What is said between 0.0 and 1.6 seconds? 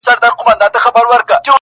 ويني ته مه څښه اوبه وڅښه.